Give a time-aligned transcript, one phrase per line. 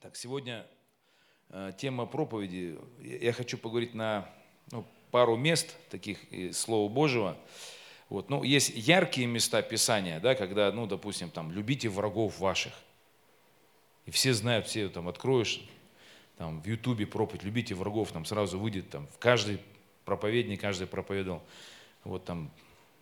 [0.00, 0.66] Так, сегодня
[1.50, 2.78] э, тема проповеди.
[3.00, 4.26] Я хочу поговорить на
[4.72, 7.36] ну, пару мест таких из Слова Божьего.
[8.08, 8.30] Вот.
[8.30, 12.72] Ну, есть яркие места Писания, да, когда, ну, допустим, там, любите врагов ваших.
[14.06, 15.60] И все знают, все там откроешь,
[16.38, 19.60] там, в Ютубе проповедь, любите врагов, там сразу выйдет, там, в каждый
[20.06, 21.42] проповедник, каждый проповедовал.
[22.04, 22.50] Вот там,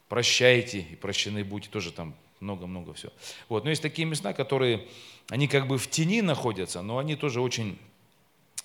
[0.09, 3.13] прощайте и прощены будьте, тоже там много-много все.
[3.49, 3.65] Вот.
[3.65, 4.87] Но есть такие места, которые,
[5.29, 7.79] они как бы в тени находятся, но они тоже очень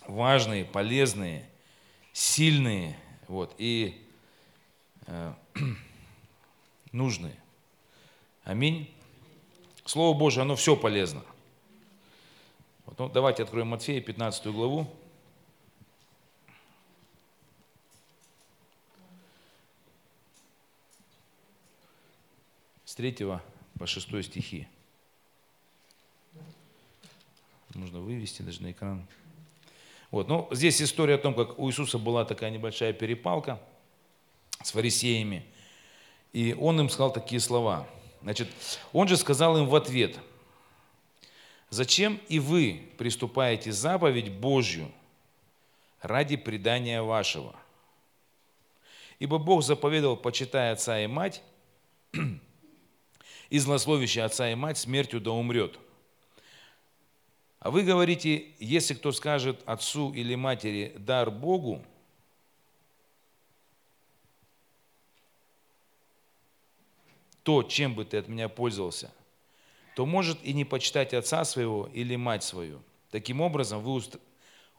[0.07, 1.49] важные, полезные,
[2.11, 2.97] сильные,
[3.27, 4.01] вот, и
[5.07, 5.33] э,
[6.91, 7.35] нужные.
[8.43, 8.93] Аминь.
[9.85, 11.23] Слово Божие, оно все полезно.
[12.85, 14.87] Вот, ну, давайте откроем Матфея, 15 главу.
[22.85, 23.41] С третьего
[23.79, 24.67] по 6 стихи.
[27.73, 29.07] Можно вывести даже на экран.
[30.11, 33.59] Вот, ну, здесь история о том, как у Иисуса была такая небольшая перепалка
[34.61, 35.43] с фарисеями.
[36.33, 37.87] И он им сказал такие слова.
[38.21, 38.49] Значит,
[38.91, 40.17] он же сказал им в ответ,
[41.69, 44.91] «Зачем и вы приступаете заповедь Божью
[46.01, 47.55] ради предания вашего?
[49.17, 51.41] Ибо Бог заповедовал, почитая отца и мать,
[53.53, 55.77] и злословящий отца и мать смертью да умрет.
[57.59, 61.85] А вы говорите, если кто скажет отцу или матери дар Богу,
[67.43, 69.13] то, чем бы ты от меня пользовался,
[69.95, 72.81] то может и не почитать отца своего или мать свою.
[73.11, 74.01] Таким образом, вы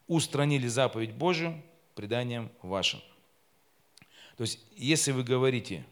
[0.09, 1.63] устранили заповедь Божию
[1.95, 3.01] преданием вашим.
[4.37, 5.87] То есть, если вы говорите,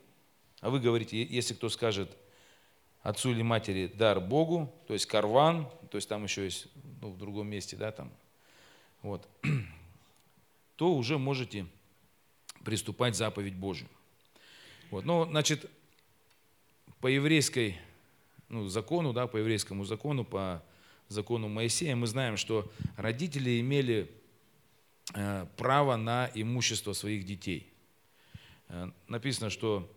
[0.60, 2.18] а вы говорите, если кто скажет
[3.02, 6.68] отцу или матери дар Богу, то есть карван, то есть там еще есть
[7.00, 8.12] ну, в другом месте, да, там,
[9.02, 9.28] вот,
[10.76, 11.66] то уже можете
[12.64, 13.88] приступать заповедь Божию.
[14.90, 15.68] Вот, ну, значит,
[17.00, 17.76] по еврейской
[18.48, 20.62] ну, закону, да, по еврейскому закону, по
[21.08, 24.10] закону Моисея, мы знаем, что родители имели
[25.14, 27.72] э, право на имущество своих детей.
[28.68, 29.90] Э, написано, что,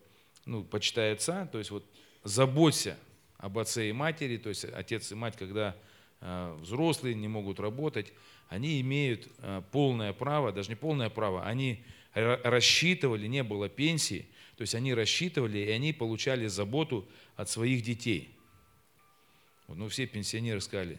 [0.46, 1.86] ну, почитай отца, то есть вот
[2.26, 2.98] заботься
[3.38, 5.76] об отце и матери, то есть отец и мать, когда
[6.20, 8.12] э, взрослые не могут работать,
[8.50, 14.26] они имеют э, полное право, даже не полное право, они рассчитывали, не было пенсии,
[14.58, 18.34] то есть они рассчитывали и они получали заботу от своих детей.
[19.68, 20.98] Ну, все пенсионеры сказали,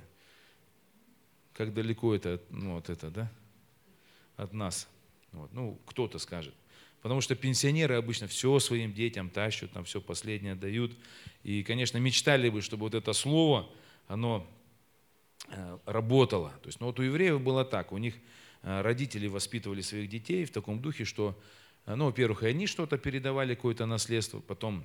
[1.54, 3.32] как далеко это, ну, вот это, да,
[4.36, 4.88] от нас.
[5.32, 5.52] Вот.
[5.52, 6.54] Ну, кто-то скажет.
[7.06, 10.90] Потому что пенсионеры обычно все своим детям тащат, там все последнее дают.
[11.44, 13.70] И, конечно, мечтали бы, чтобы вот это слово,
[14.08, 14.44] оно
[15.46, 16.50] э, работало.
[16.62, 18.16] То есть, ну вот у евреев было так, у них
[18.62, 21.40] э, родители воспитывали своих детей в таком духе, что,
[21.86, 24.84] э, ну, во-первых, и они что-то передавали, какое-то наследство, потом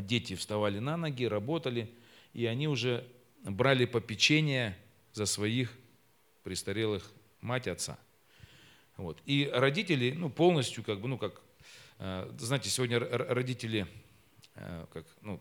[0.00, 1.90] дети вставали на ноги, работали,
[2.32, 3.06] и они уже
[3.42, 4.74] брали попечение
[5.12, 5.76] за своих
[6.42, 7.12] престарелых
[7.42, 7.98] мать, отца.
[8.96, 9.20] Вот.
[9.26, 11.40] И родители ну, полностью, как бы, ну, как,
[11.98, 13.86] э, знаете, сегодня родители
[14.54, 15.40] э, как, ну,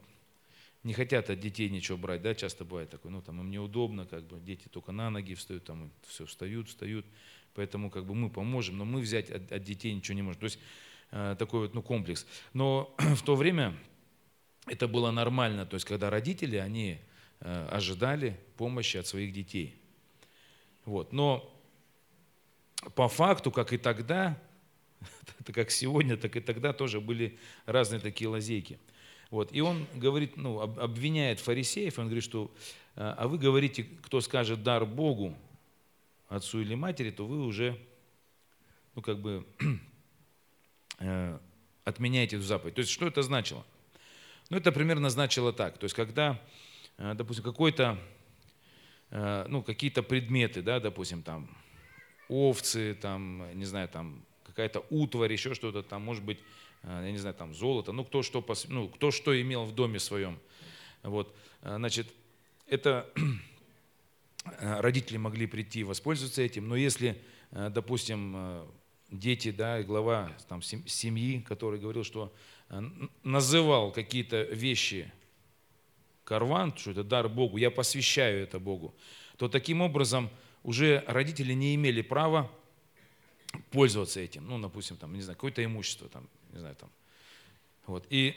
[0.84, 4.24] не хотят от детей ничего брать, да, часто бывает такое, ну, там им неудобно, как
[4.24, 7.06] бы, дети только на ноги встают, там, все встают, встают,
[7.54, 10.40] поэтому, как бы, мы поможем, но мы взять от, от детей ничего не можем.
[10.42, 10.60] То есть,
[11.12, 12.28] э, такой вот, ну, комплекс.
[12.54, 13.74] Но в то время
[14.68, 17.00] это было нормально, то есть, когда родители, они
[17.40, 19.76] ожидали помощи от своих детей.
[20.86, 21.12] Вот.
[21.12, 21.55] Но
[22.94, 24.38] по факту, как и тогда,
[25.54, 28.80] как сегодня, так и тогда тоже были разные такие лазейки.
[29.32, 29.54] Вот.
[29.54, 32.52] И он говорит, ну, обвиняет фарисеев, он говорит, что
[32.96, 35.36] а, а вы говорите, кто скажет дар Богу,
[36.28, 37.78] отцу или матери, то вы уже,
[38.96, 39.46] ну, как бы,
[41.00, 41.40] э,
[41.84, 42.76] отменяете эту заповедь.
[42.76, 43.66] То есть, что это значило?
[44.50, 45.78] Ну, это примерно значило так.
[45.78, 46.42] То есть, когда,
[46.98, 48.00] э, допустим, какой-то,
[49.10, 51.50] э, ну, какие-то предметы, да, допустим, там,
[52.30, 56.40] овцы, там, не знаю, там какая-то утварь, еще что-то, там, может быть,
[56.84, 60.00] э, я не знаю, там золото, ну кто что, ну, кто что имел в доме
[60.00, 60.40] своем.
[61.04, 62.08] Вот, э, значит,
[62.68, 63.10] это
[64.46, 68.66] э, родители могли прийти и воспользоваться этим, но если, допустим,
[69.12, 72.34] дети, да, глава там, семьи, который говорил, что
[73.24, 75.12] называл какие-то вещи
[76.24, 78.96] карван, что это дар Богу, я посвящаю это Богу,
[79.38, 80.30] то таким образом
[80.66, 82.52] уже родители не имели права
[83.70, 84.48] пользоваться этим.
[84.48, 86.90] Ну, допустим, там, не знаю, какое-то имущество, там, не знаю, там.
[87.86, 88.06] Вот.
[88.10, 88.36] И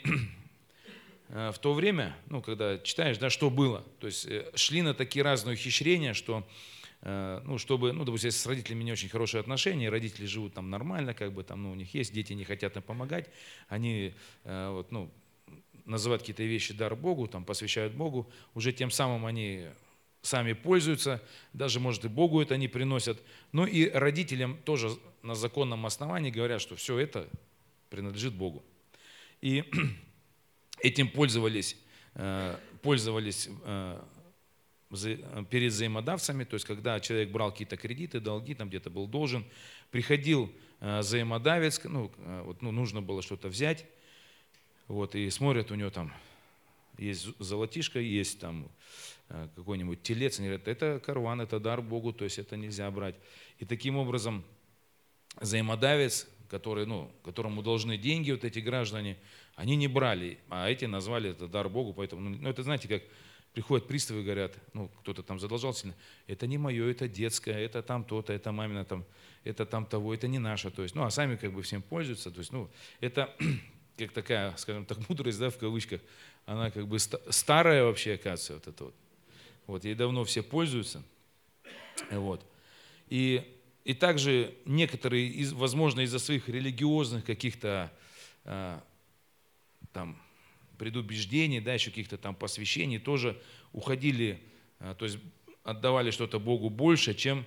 [1.29, 5.55] в то время, ну, когда читаешь, да, что было, то есть шли на такие разные
[5.55, 6.47] ухищрения, что
[7.01, 11.13] ну, чтобы, ну, допустим, если с родителями не очень хорошие отношения, родители живут там нормально,
[11.13, 13.29] как бы там, ну, у них есть, дети не хотят им помогать,
[13.69, 15.09] они, вот, ну,
[15.85, 19.69] называют какие-то вещи дар Богу, там, посвящают Богу, уже тем самым они
[20.21, 21.21] сами пользуются,
[21.53, 23.21] даже, может, и Богу это не приносят.
[23.51, 24.89] Но и родителям тоже
[25.23, 27.27] на законном основании говорят, что все это
[27.89, 28.63] принадлежит Богу.
[29.41, 29.63] И
[30.81, 31.77] этим пользовались,
[32.15, 34.01] э, пользовались э,
[35.49, 39.45] перед взаимодавцами, то есть когда человек брал какие-то кредиты, долги, там где-то был должен,
[39.91, 42.11] приходил э, взаимодавец, ну,
[42.43, 43.85] вот, ну, нужно было что-то взять,
[44.87, 46.13] вот, и смотрят, у него там
[46.99, 48.69] есть золотишко, есть там
[49.29, 53.15] э, какой-нибудь телец, они говорят, это карван, это дар Богу, то есть это нельзя брать.
[53.59, 54.43] И таким образом
[55.39, 59.17] взаимодавец, который, ну, которому должны деньги вот эти граждане,
[59.55, 63.03] они не брали, а эти назвали это дар Богу, поэтому, ну, ну это знаете, как
[63.53, 65.95] приходят приставы и говорят, ну, кто-то там задолжал сильно,
[66.27, 69.05] это не мое, это детское, это там то-то, это мамина там,
[69.43, 72.31] это там того, это не наше, то есть, ну, а сами как бы всем пользуются,
[72.31, 72.69] то есть, ну,
[72.99, 73.35] это
[73.99, 76.01] как такая, скажем так, мудрость, да, в кавычках,
[76.45, 78.95] она как бы старая вообще, оказывается, вот это вот.
[79.67, 81.03] Вот, ей давно все пользуются.
[82.09, 82.43] Вот.
[83.09, 83.43] И,
[83.83, 87.91] и также некоторые, из, возможно, из-за своих религиозных каких-то
[88.45, 88.83] а,
[89.93, 90.19] там
[90.77, 93.39] предубеждений, да, еще каких-то там посвящений, тоже
[93.73, 94.41] уходили,
[94.79, 95.19] а, то есть
[95.63, 97.45] отдавали что-то Богу больше, чем,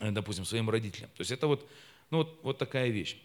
[0.00, 1.10] допустим, своим родителям.
[1.16, 1.68] То есть это вот,
[2.10, 3.16] ну вот, вот такая вещь.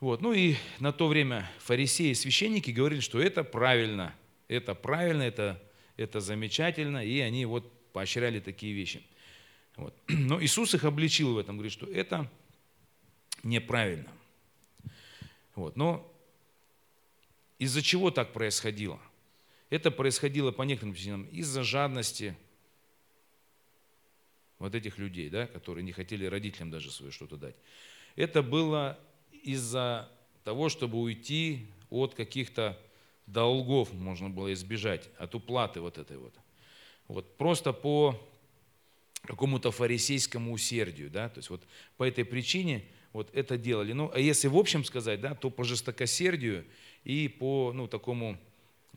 [0.00, 0.20] Вот.
[0.20, 4.14] Ну и на то время фарисеи и священники говорили, что это правильно,
[4.48, 5.62] это правильно, это,
[5.96, 9.02] это замечательно, и они вот поощряли такие вещи.
[9.76, 9.94] Вот.
[10.08, 12.30] Но Иисус их обличил в этом, говорит, что это
[13.42, 14.10] неправильно.
[15.54, 15.76] Вот.
[15.76, 16.10] Но
[17.58, 19.00] из-за чего так происходило?
[19.70, 22.36] Это происходило по некоторым причинам из-за жадности
[24.58, 27.56] вот этих людей, да, которые не хотели родителям даже свое что-то дать.
[28.16, 28.98] Это было
[29.44, 30.08] из-за
[30.44, 32.78] того, чтобы уйти от каких-то
[33.26, 36.34] долгов, можно было избежать, от уплаты вот этой вот.
[37.08, 38.20] Вот просто по
[39.22, 41.62] какому-то фарисейскому усердию, да, то есть вот
[41.96, 43.92] по этой причине вот это делали.
[43.92, 46.64] Ну, а если в общем сказать, да, то по жестокосердию
[47.04, 48.38] и по, ну, такому,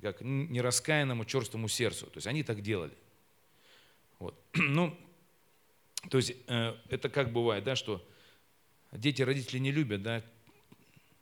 [0.01, 2.07] как нераскаянному черстому сердцу.
[2.07, 2.93] То есть они так делали.
[4.19, 4.35] Вот.
[4.53, 4.97] Ну,
[6.09, 8.05] то есть э, это как бывает, да, что
[8.91, 10.23] дети родители не любят, да,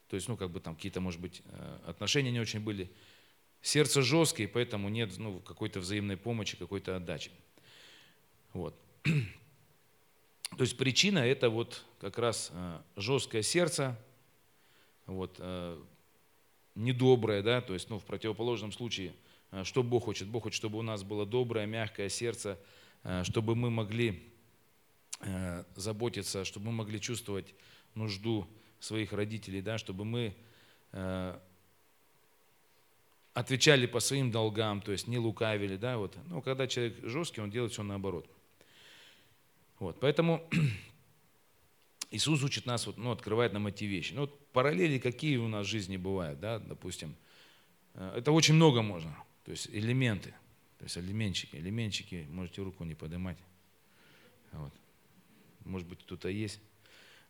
[0.09, 2.91] то есть, ну, как бы там какие-то, может быть, э, отношения не очень были.
[3.61, 7.31] Сердце жесткое, поэтому нет ну, какой-то взаимной помощи, какой-то отдачи.
[8.53, 8.75] Вот.
[9.03, 13.99] То есть причина это вот как раз э, жесткое сердце,
[15.07, 15.81] вот, э,
[16.75, 19.13] недоброе, да, то есть, ну, в противоположном случае,
[19.63, 20.27] что Бог хочет?
[20.27, 22.59] Бог хочет, чтобы у нас было доброе, мягкое сердце,
[23.23, 24.29] чтобы мы могли
[25.77, 27.53] заботиться, чтобы мы могли чувствовать
[27.93, 28.45] нужду
[28.85, 30.35] своих родителей, да, чтобы мы
[30.91, 31.39] э,
[33.33, 36.15] отвечали по своим долгам, то есть не лукавили, да, вот.
[36.27, 38.29] Но когда человек жесткий, он делает все наоборот.
[39.79, 40.47] Вот, поэтому
[42.11, 44.13] Иисус учит нас, вот, ну, открывает нам эти вещи.
[44.13, 47.15] Ну, вот параллели какие у нас в жизни бывают, да, допустим.
[47.95, 50.33] Э, это очень много можно, то есть элементы,
[50.77, 53.37] то есть элементчики, элементчики, можете руку не поднимать.
[54.51, 54.71] Вот.
[55.65, 56.61] Может быть, кто-то есть.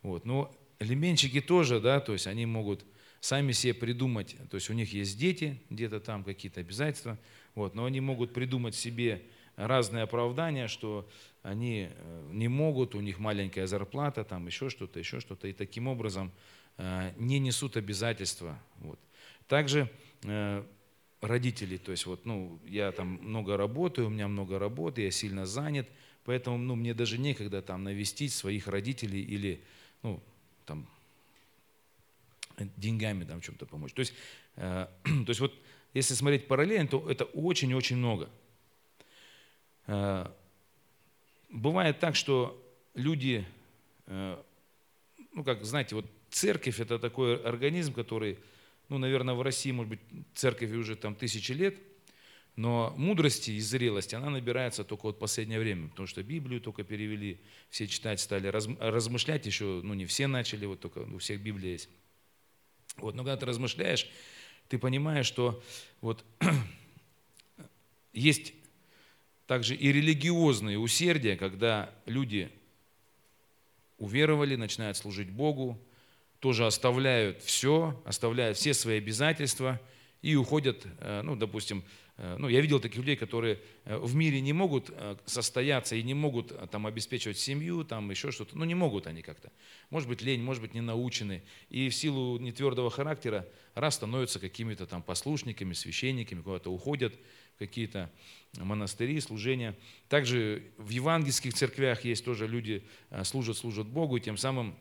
[0.03, 0.25] Вот.
[0.25, 2.85] Но элементчики тоже, да, то есть они могут
[3.19, 7.17] сами себе придумать, то есть у них есть дети, где-то там какие-то обязательства,
[7.55, 9.23] вот, но они могут придумать себе
[9.55, 11.09] разные оправдания, что
[11.41, 15.87] они э, не могут, у них маленькая зарплата, там еще что-то, еще что-то, и таким
[15.87, 16.31] образом
[16.77, 18.59] э, не несут обязательства.
[18.79, 18.99] Вот.
[19.47, 19.89] Также
[20.23, 20.63] э,
[21.21, 25.45] родители, то есть вот, ну, я там много работаю, у меня много работы, я сильно
[25.45, 25.87] занят,
[26.25, 29.63] поэтому, ну, мне даже некогда там навестить своих родителей или,
[30.03, 30.21] ну,
[30.65, 30.87] там,
[32.77, 33.93] деньгами там, чем-то помочь.
[33.93, 34.13] То есть,
[34.55, 35.53] э, то есть вот
[35.93, 38.29] если смотреть параллельно, то это очень-очень много.
[39.87, 40.27] Э,
[41.49, 42.61] бывает так, что
[42.93, 43.45] люди,
[44.07, 44.41] э,
[45.33, 48.39] ну как, знаете, вот церковь это такой организм, который,
[48.89, 50.01] ну, наверное, в России, может быть,
[50.33, 51.77] церковь уже там тысячи лет–
[52.55, 56.83] но мудрости и зрелости, она набирается только вот в последнее время, потому что Библию только
[56.83, 61.73] перевели, все читать стали, размышлять еще, ну не все начали, вот только у всех Библия
[61.73, 61.89] есть.
[62.97, 64.09] Вот, но когда ты размышляешь,
[64.69, 65.61] ты понимаешь, что
[65.99, 66.23] вот
[68.13, 68.53] есть
[69.47, 72.49] также и религиозные усердия, когда люди
[73.97, 75.77] уверовали, начинают служить Богу,
[76.39, 79.81] тоже оставляют все, оставляют все свои обязательства–
[80.25, 81.83] и уходят, э, ну, допустим,
[82.17, 84.89] ну, я видел таких людей, которые э, в мире не могут
[85.25, 89.51] состояться и не могут там обеспечивать семью, там еще что-то, ну, не могут они как-то.
[89.89, 91.43] Может быть, лень, может быть, не научены.
[91.69, 97.13] И в силу нетвердого характера раз становятся какими-то там послушниками, священниками, куда-то уходят
[97.59, 98.09] какие-то
[98.57, 99.75] монастыри, служения.
[100.07, 102.83] Также в евангельских церквях есть тоже люди,
[103.23, 104.75] служат, служат Богу, и тем самым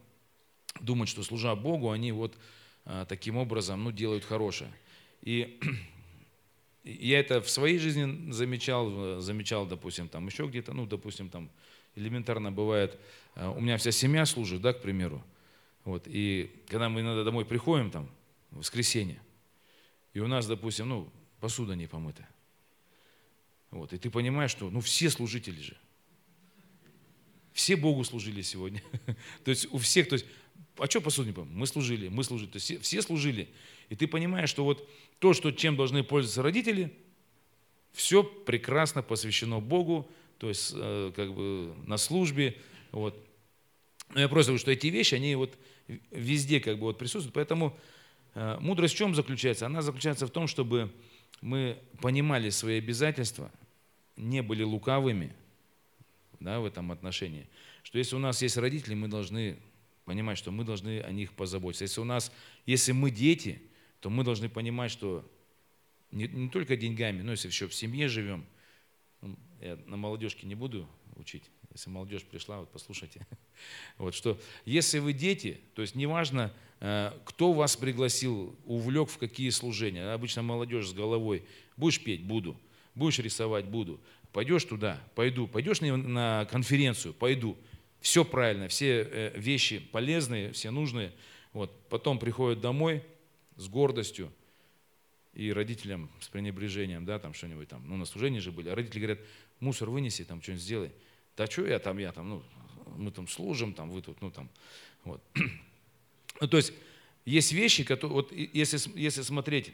[0.81, 2.37] думают, что служа Богу, они вот
[3.09, 4.71] таким образом ну, делают хорошее.
[5.23, 5.59] И
[6.85, 11.51] я это в своей жизни замечал, замечал, допустим, там еще где-то, ну, допустим, там
[11.95, 12.99] элементарно бывает,
[13.35, 15.25] э, у меня вся семья служит, да, к примеру,
[15.85, 18.11] вот, и когда мы иногда домой приходим, там,
[18.51, 19.21] в воскресенье,
[20.13, 22.29] и у нас, допустим, ну, посуда не помыта,
[23.71, 25.77] вот, и ты понимаешь, что, ну, все служители же,
[27.55, 28.83] все Богу служили сегодня.
[29.45, 30.27] то есть у всех, то есть,
[30.77, 31.57] а что посуду не помню?
[31.57, 33.49] Мы служили, мы служили, то есть все служили.
[33.89, 34.89] И ты понимаешь, что вот
[35.19, 36.93] то, что, чем должны пользоваться родители,
[37.93, 42.57] все прекрасно посвящено Богу, то есть э, как бы на службе.
[42.93, 43.17] Вот.
[44.13, 45.57] Но я просто говорю, что эти вещи, они вот
[46.11, 47.35] везде как бы вот присутствуют.
[47.35, 47.77] Поэтому
[48.35, 49.67] э, мудрость в чем заключается?
[49.67, 50.91] Она заключается в том, чтобы
[51.41, 53.51] мы понимали свои обязательства,
[54.17, 55.33] не были лукавыми
[56.41, 57.47] да, в этом отношении.
[57.83, 59.57] Что если у нас есть родители, мы должны
[60.05, 61.85] понимать, что мы должны о них позаботиться.
[61.85, 62.33] Если у нас,
[62.67, 63.61] если мы дети,
[64.05, 65.27] то мы должны понимать, что
[66.11, 68.45] не, не только деньгами, но если еще в семье живем,
[69.23, 73.27] ну, я на молодежке не буду учить, если молодежь пришла, вот послушайте,
[73.97, 79.49] вот что если вы дети, то есть неважно, э, кто вас пригласил, увлек в какие
[79.49, 81.43] служения, обычно молодежь с головой,
[81.79, 82.61] будешь петь, буду,
[82.95, 83.99] будешь рисовать, буду,
[84.35, 87.57] пойдешь туда, пойду, пойдешь на конференцию, пойду,
[88.03, 91.11] все правильно, все э, вещи полезные, все нужные,
[91.55, 93.03] вот, потом приходят домой,
[93.57, 94.33] с гордостью
[95.35, 99.01] и родителям с пренебрежением, да, там что-нибудь там, ну, на служении же были, а родители
[99.01, 99.21] говорят,
[99.61, 100.93] мусор вынеси, там что-нибудь сделай.
[101.37, 102.43] Да что я там, я там, ну,
[102.97, 104.49] мы там служим, там, вы тут, ну, там,
[105.05, 105.23] вот.
[106.41, 106.73] Ну, то есть,
[107.25, 109.73] есть вещи, которые, вот если, если смотреть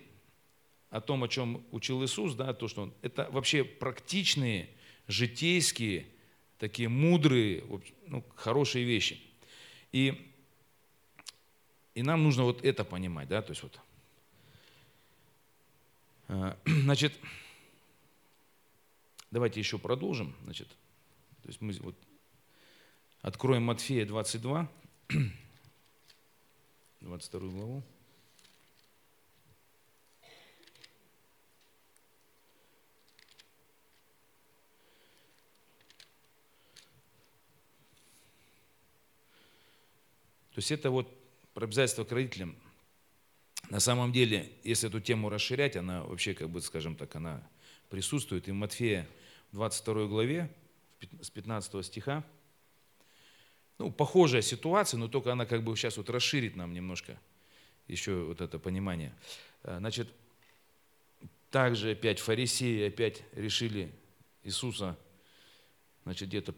[0.91, 4.69] о том, о чем учил Иисус, да, то, что он, это вообще практичные,
[5.09, 6.07] житейские,
[6.59, 7.65] такие мудрые,
[8.07, 9.21] ну, хорошие вещи.
[9.91, 10.30] И
[11.95, 13.81] и нам нужно вот это понимать, да, то есть вот.
[16.29, 17.19] Э, значит,
[19.31, 20.69] давайте еще продолжим, значит,
[21.43, 21.97] то есть мы вот
[23.23, 24.69] откроем Матфея 22,
[27.01, 27.83] 22 главу.
[40.53, 41.20] То есть это вот
[41.55, 42.57] про обязательства к родителям.
[43.69, 47.47] На самом деле, если эту тему расширять, она вообще, как бы, скажем так, она
[47.89, 48.49] присутствует.
[48.49, 49.07] И в Матфея
[49.53, 50.51] 22 главе,
[51.21, 52.25] с 15 стиха,
[53.79, 57.19] ну, похожая ситуация, но только она как бы сейчас вот расширит нам немножко
[57.89, 59.15] еще вот это понимание.
[59.63, 60.09] Э, значит,
[61.51, 63.91] также опять фарисеи опять решили
[64.45, 64.99] Иисуса,
[66.05, 66.55] значит, где-то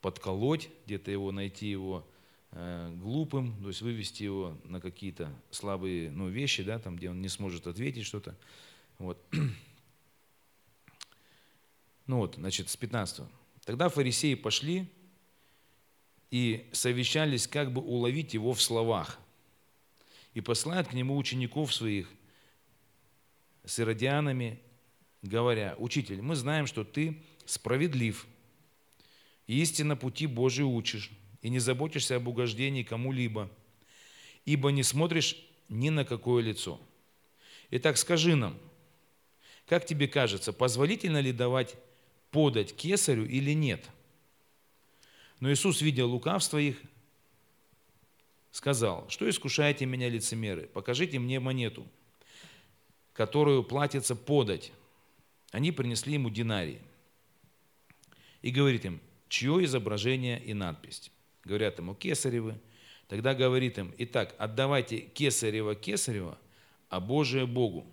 [0.00, 2.06] подколоть, где-то его найти его
[2.54, 7.28] глупым, то есть вывести его на какие-то слабые ну, вещи, да, там, где он не
[7.28, 8.36] сможет ответить что-то.
[8.98, 9.22] Вот.
[12.06, 13.22] Ну вот, значит, с 15.
[13.64, 14.92] Тогда фарисеи пошли
[16.30, 19.18] и совещались, как бы уловить его в словах.
[20.34, 22.10] И посылают к нему учеников своих
[23.64, 24.60] с иродианами,
[25.22, 28.26] говоря, «Учитель, мы знаем, что ты справедлив,
[29.46, 31.10] истинно пути Божий учишь,
[31.44, 33.50] и не заботишься об угождении кому-либо,
[34.46, 35.36] ибо не смотришь
[35.68, 36.80] ни на какое лицо.
[37.70, 38.58] Итак, скажи нам,
[39.66, 41.76] как тебе кажется, позволительно ли давать
[42.30, 43.84] подать кесарю или нет?
[45.38, 46.80] Но Иисус, видя лукавство их,
[48.50, 50.62] сказал, что искушаете меня, лицемеры?
[50.68, 51.86] Покажите мне монету,
[53.12, 54.72] которую платится подать.
[55.50, 56.80] Они принесли ему динарии.
[58.40, 58.98] И говорит им,
[59.28, 61.10] чье изображение и надпись
[61.44, 62.58] говорят ему Кесаревы,
[63.08, 66.38] тогда говорит им, итак, отдавайте Кесарева Кесарева,
[66.88, 67.86] а Божие Богу.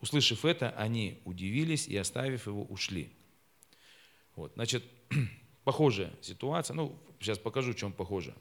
[0.00, 3.10] Услышав это, они удивились и, оставив его, ушли.
[4.34, 4.84] Вот, значит,
[5.64, 6.74] похожая ситуация.
[6.74, 8.34] Ну, сейчас покажу, в чем похоже.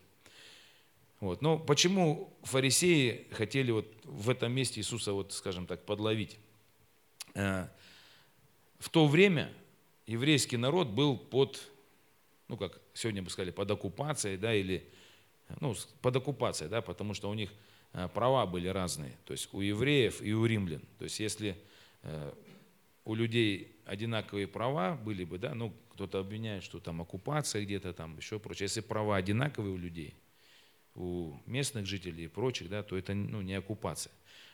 [1.21, 1.41] Вот.
[1.41, 6.37] Но почему фарисеи хотели вот в этом месте Иисуса, вот, скажем так, подловить?
[7.33, 7.67] Э,
[8.79, 9.51] в то время
[10.05, 11.61] еврейский народ был под
[12.47, 14.87] ну, как сегодня бы сказали, под оккупацией, да, или,
[15.59, 17.51] ну, под оккупацией, да, потому что у них
[17.93, 20.81] э, права были разные, то есть у евреев и у римлян.
[20.97, 21.57] То есть если
[22.03, 22.33] э,
[23.05, 28.17] у людей одинаковые права были бы, да, ну, кто-то обвиняет, что там оккупация где-то там,
[28.17, 28.65] еще прочее.
[28.65, 30.13] Если права одинаковые у людей,
[30.95, 34.11] у местных жителей и прочих, да, то это ну, не оккупация.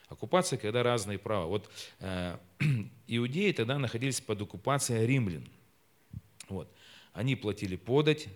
[0.08, 1.46] Оккупация, когда разные права.
[1.46, 1.70] Вот
[2.00, 2.36] э,
[3.06, 5.48] иудеи тогда находились под оккупацией римлян.
[6.48, 6.70] Вот.
[7.12, 8.28] Они платили подать,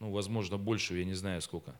[0.00, 1.78] ну, возможно, большую, я не знаю сколько.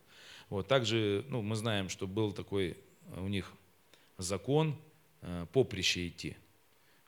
[0.51, 0.69] Вот.
[0.69, 2.77] Также ну, мы знаем, что был такой
[3.17, 3.53] у них
[4.19, 4.77] закон
[5.23, 6.37] э, поприще идти.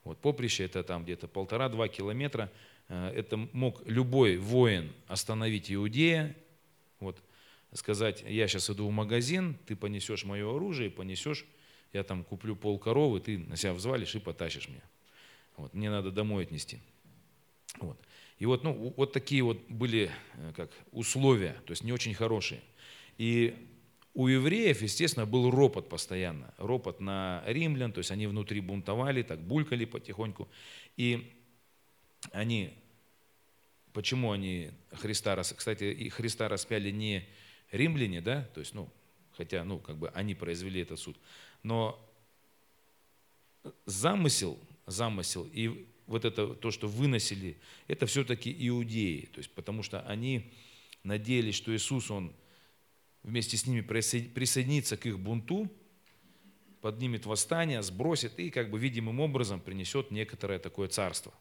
[0.04, 2.50] Вот поприще это там где-то полтора-два километра.
[2.88, 6.34] Э, это мог любой воин остановить иудея,
[7.00, 7.18] вот,
[7.72, 11.46] сказать, я сейчас иду в магазин, ты понесешь мое оружие, понесешь
[11.92, 14.82] я там куплю пол коровы, ты на себя взвалишь и потащишь мне.
[15.56, 16.80] Вот, мне надо домой отнести.
[17.78, 17.98] Вот.
[18.40, 22.62] И вот, ну, вот такие вот были э, как, условия, то есть не очень хорошие.
[23.18, 23.54] И
[24.14, 26.52] у евреев, естественно, был ропот постоянно.
[26.56, 30.48] Ропот на римлян, то есть они внутри бунтовали, так булькали потихоньку.
[30.96, 31.30] И
[32.32, 32.72] они,
[33.92, 37.28] почему они Христа, кстати, и Христа распяли не
[37.70, 38.88] римляне, да, то есть, ну,
[39.36, 41.18] хотя, ну, как бы они произвели этот суд,
[41.62, 42.02] но
[43.84, 47.56] замысел, замысел и вот это то, что выносили,
[47.88, 49.28] это все-таки иудеи.
[49.32, 50.52] То есть, потому что они
[51.02, 52.32] надеялись, что Иисус, Он
[53.22, 55.70] вместе с ними присоединится к их бунту,
[56.80, 61.32] поднимет восстание, сбросит и как бы видимым образом принесет некоторое такое царство.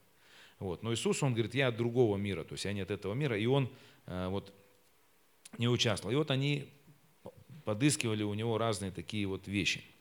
[0.59, 0.83] Вот.
[0.83, 3.37] Но Иисус, Он говорит, я от другого мира, то есть я не от этого мира,
[3.37, 3.69] и Он
[4.05, 4.53] э, вот
[5.57, 6.13] не участвовал.
[6.13, 6.69] И вот они
[7.65, 9.83] подыскивали у него разные такие вот вещи–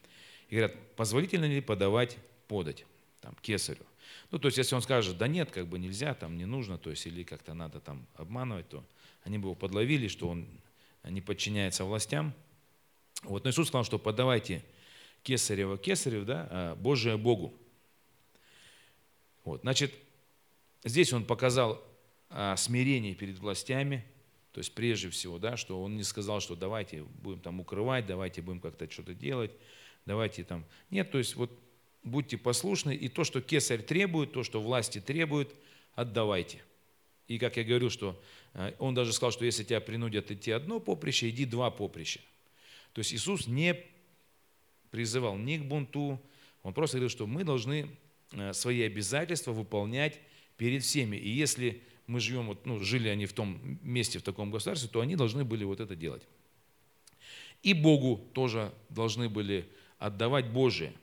[0.49, 2.85] и говорят, позволительно ли подавать подать
[3.21, 3.85] там, кесарю?
[4.31, 6.89] Ну, то есть, если он скажет, да нет, как бы нельзя, там не нужно, то
[6.89, 8.83] есть, или как-то надо там обманывать, то
[9.23, 10.47] они бы его подловили, что он
[11.03, 12.33] не подчиняется властям.
[13.23, 14.63] Вот, но Иисус сказал, что подавайте
[15.23, 17.53] кесарева кесарев, да, а Божие Богу.
[19.43, 19.93] Вот, значит,
[20.83, 21.83] здесь он показал
[22.29, 24.05] а, смирение перед властями,
[24.53, 28.41] то есть прежде всего, да, что он не сказал, что давайте будем там укрывать, давайте
[28.41, 29.51] будем как-то что-то делать,
[30.05, 30.65] давайте там.
[30.89, 31.51] Нет, то есть вот
[32.03, 35.53] будьте послушны, и то, что кесарь требует, то, что власти требуют,
[35.95, 36.61] отдавайте.
[37.27, 38.19] И как я говорил, что
[38.53, 42.19] э, он даже сказал, что если тебя принудят идти одно поприще, иди два поприща.
[42.93, 43.75] То есть Иисус не
[44.91, 46.19] призывал ни к бунту,
[46.63, 47.87] он просто говорил, что мы должны
[48.31, 50.19] э, свои обязательства выполнять
[50.57, 51.17] перед всеми.
[51.17, 54.99] И если мы живем, вот, ну, жили они в том месте, в таком государстве, то
[54.99, 56.23] они должны были вот это делать.
[57.61, 60.93] И Богу тоже должны были отдавать Божие.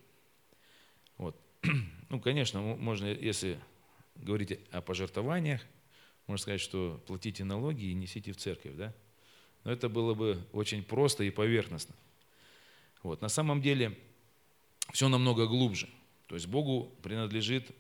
[2.09, 3.59] Ну, конечно, можно, если
[4.14, 5.61] говорить о пожертвованиях,
[6.29, 8.94] можно сказать, что платите налоги и несите в церковь, да?
[9.64, 11.96] Но это было бы очень просто и поверхностно.
[13.02, 13.22] Вот.
[13.22, 13.98] На самом деле
[14.92, 15.88] все намного глубже.
[16.29, 17.72] То есть Богу принадлежит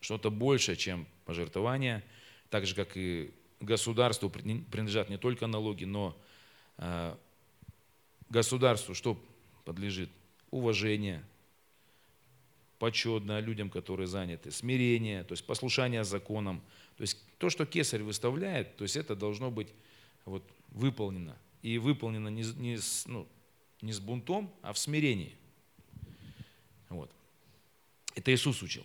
[0.00, 2.02] что-то большее, чем пожертвования,
[2.48, 3.30] так же, как и
[3.60, 6.16] государству принадлежат не только налоги, но
[6.78, 7.14] э,
[8.30, 9.22] государству что
[9.64, 10.10] подлежит?
[10.54, 11.24] уважение,
[12.78, 16.62] почетно людям, которые заняты, смирение, то есть послушание законам.
[16.96, 19.68] То есть то, что кесарь выставляет, то есть это должно быть
[20.24, 21.36] вот, выполнено.
[21.62, 23.26] И выполнено не, не, с, ну,
[23.80, 25.34] не с бунтом, а в смирении.
[26.88, 27.10] Вот.
[28.14, 28.84] Это Иисус учил.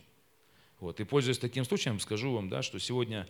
[0.80, 1.00] Вот.
[1.00, 3.28] И пользуясь таким случаем, скажу вам, да, что сегодня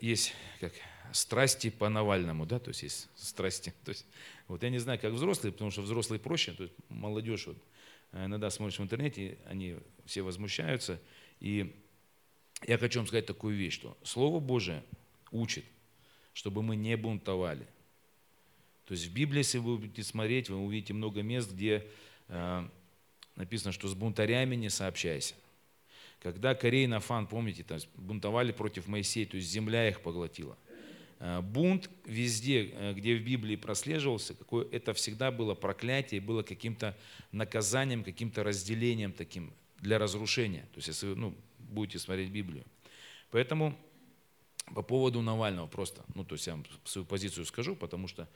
[0.00, 0.72] есть как
[1.12, 3.72] страсти по Навальному, да, то есть есть страсти.
[3.84, 4.06] То есть,
[4.48, 7.56] вот я не знаю, как взрослые, потому что взрослые проще, то есть молодежь, вот,
[8.14, 11.00] иногда смотришь в интернете, они все возмущаются.
[11.40, 11.74] И
[12.66, 14.82] я хочу вам сказать такую вещь, что Слово Божие
[15.30, 15.64] учит,
[16.32, 17.66] чтобы мы не бунтовали.
[18.86, 21.86] То есть в Библии, если вы будете смотреть, вы увидите много мест, где
[22.28, 22.68] э,
[23.34, 25.34] написано, что с бунтарями не сообщайся.
[26.20, 30.56] Когда Корей и Нафан, помните, там, бунтовали против Моисея, то есть земля их поглотила.
[31.26, 36.94] Э, бунт везде, э, где в Библии прослеживался, какое это всегда было проклятие, было каким-то
[37.32, 40.68] наказанием, каким-то разделением таким для разрушения.
[40.72, 42.66] То есть, если вы ну, будете смотреть Библию.
[43.30, 43.74] Поэтому
[44.74, 48.28] по поводу Навального просто, ну, то есть я вам свою позицию скажу, потому что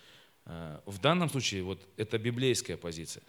[0.46, 3.22] э, в данном случае вот это библейская позиция.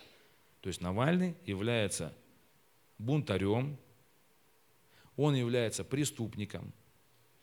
[0.62, 2.14] То есть Навальный является
[2.98, 3.76] бунтарем,
[5.18, 6.72] он является преступником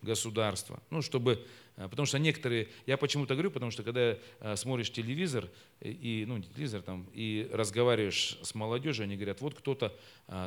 [0.06, 0.82] государства.
[0.90, 1.44] Ну, чтобы
[1.76, 5.48] а, потому что некоторые, я почему-то говорю, потому что когда а, смотришь телевизор,
[5.80, 9.94] э, и, ну, телевизор там, и разговариваешь с молодежью, они говорят, вот кто-то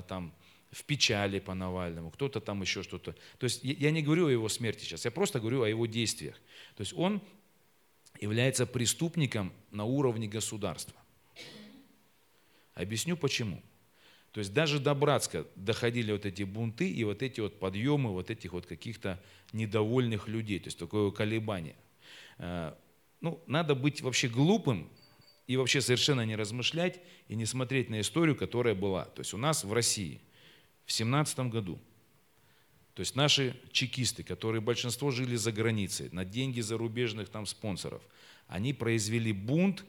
[0.08, 0.34] там
[0.72, 3.16] в печали по Навальному, кто-то там еще что-то.
[3.38, 6.36] То есть я не говорю о его смерти сейчас, я просто говорю о его действиях.
[6.76, 7.22] То есть он
[8.20, 10.96] является преступником на уровне государства.
[12.76, 13.62] Объясню почему.
[14.32, 18.30] То есть даже до Братска доходили вот эти бунты и вот эти вот подъемы вот
[18.30, 19.20] этих вот каких-то
[19.54, 21.76] недовольных людей, то есть такое колебание.
[22.38, 22.74] Э,
[23.22, 24.90] ну, надо быть вообще глупым
[25.48, 29.06] и вообще совершенно не размышлять и не смотреть на историю, которая была.
[29.06, 30.22] То есть у нас в России
[30.86, 31.80] в 17 году,
[32.94, 38.02] то есть наши чекисты, которые большинство жили за границей, на деньги зарубежных там спонсоров,
[38.48, 39.86] они произвели бунт,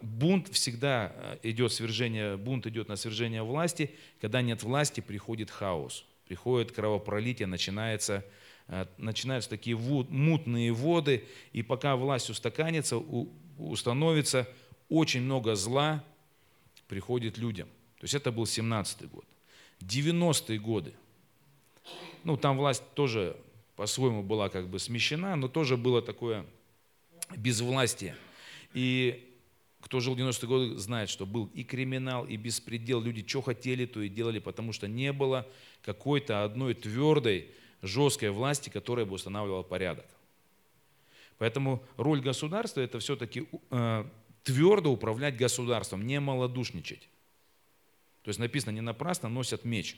[0.00, 3.90] бунт всегда э, идет свержение, бунт идет на свержение власти.
[4.20, 8.24] Когда нет власти, приходит хаос, приходит кровопролитие, начинается,
[8.68, 12.96] э, начинаются такие мутные воды, и пока власть устаканится,
[13.58, 14.48] установится,
[14.88, 16.02] очень много зла
[16.88, 17.68] приходит людям.
[17.98, 19.24] То есть это был 17-й год.
[19.80, 20.94] 90-е годы,
[22.24, 23.36] ну там власть тоже
[23.76, 26.44] по-своему была как бы смещена, но тоже было такое
[27.36, 28.16] безвластие.
[28.74, 29.29] И
[29.80, 33.00] кто жил в 90-е годы, знает, что был и криминал, и беспредел.
[33.00, 35.46] Люди что хотели, то и делали, потому что не было
[35.82, 37.50] какой-то одной твердой,
[37.82, 40.06] жесткой власти, которая бы устанавливала порядок.
[41.38, 44.04] Поэтому роль государства– это все-таки э,
[44.42, 47.08] твердо управлять государством, не малодушничать.
[48.22, 49.96] То есть написано, не напрасно носят меч.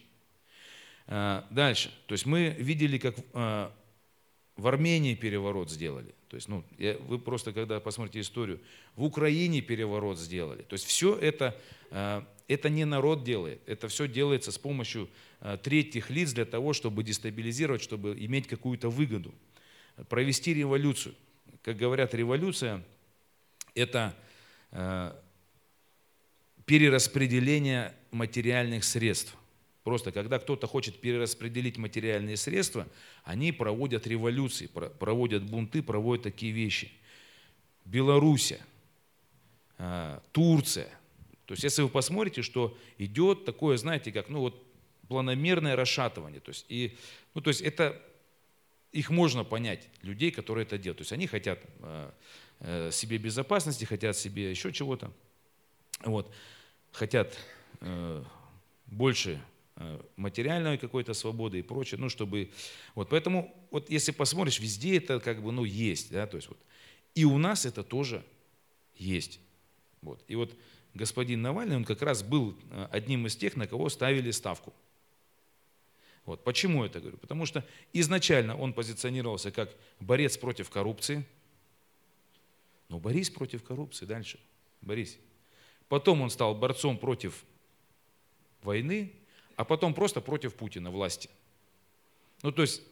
[1.08, 1.92] Э, дальше.
[2.06, 3.70] То есть мы видели, как э,
[4.56, 6.14] в Армении переворот сделали.
[6.32, 8.58] То есть, ну, я, вы просто, когда посмотрите историю,
[8.96, 10.62] в Украине переворот сделали.
[10.62, 11.54] То есть все это,
[11.90, 15.10] э, это не народ делает, это все делается с помощью
[15.42, 19.34] э, третьих лиц для того, чтобы дестабилизировать, чтобы иметь какую-то выгоду.
[20.08, 21.14] Провести революцию.
[21.60, 22.82] Как говорят, революция–
[23.74, 24.16] это
[24.70, 25.12] э,
[26.64, 29.36] перераспределение материальных средств.
[29.84, 32.86] Просто когда кто-то хочет перераспределить материальные средства,
[33.24, 36.92] они проводят революции, проводят бунты, проводят такие вещи.
[37.84, 38.60] Белоруссия,
[39.78, 40.88] а, Турция.
[41.46, 44.62] То есть если вы посмотрите, что идет такое, знаете, как ну вот
[45.08, 46.40] планомерное расшатывание.
[46.40, 46.96] То есть, и,
[47.34, 48.00] ну, то есть это
[48.92, 50.98] их можно понять, людей, которые это делают.
[50.98, 52.14] То есть они хотят а,
[52.60, 55.12] э, себе безопасности, хотят себе еще чего-то.
[56.04, 56.32] Вот.
[56.92, 57.36] Хотят
[57.80, 58.24] э,
[58.86, 59.38] больше
[60.16, 62.50] материальной какой-то свободы и прочее, ну, чтобы,
[62.94, 66.58] вот, поэтому, вот, если посмотришь, везде это, как бы, ну, есть, да, то есть, вот,
[67.14, 68.24] и у нас это тоже
[68.96, 69.40] есть,
[70.02, 70.54] вот, и вот
[70.94, 74.72] господин Навальный, он как раз был э, одним из тех, на кого ставили ставку,
[76.24, 81.24] вот, почему это говорю, потому что изначально он позиционировался как борец против коррупции,
[82.88, 84.38] ну, Борис против коррупции, дальше,
[84.82, 85.16] Борис,
[85.88, 87.42] потом он стал борцом против
[88.62, 89.12] войны,
[89.56, 91.28] а потом просто против Путина власти.
[92.42, 92.82] Ну, то есть,